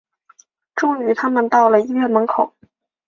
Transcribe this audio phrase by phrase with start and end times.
[0.73, 2.55] 终于他们到了医院门口